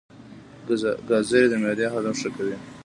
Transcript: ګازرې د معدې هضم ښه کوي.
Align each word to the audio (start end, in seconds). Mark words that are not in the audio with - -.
ګازرې 1.09 1.47
د 1.49 1.53
معدې 1.61 1.85
هضم 1.93 2.15
ښه 2.21 2.29
کوي. 2.35 2.55